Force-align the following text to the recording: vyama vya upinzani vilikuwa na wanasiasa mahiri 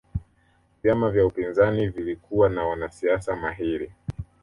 vyama 0.83 1.11
vya 1.11 1.25
upinzani 1.25 1.87
vilikuwa 1.87 2.49
na 2.49 2.63
wanasiasa 2.63 3.35
mahiri 3.35 3.91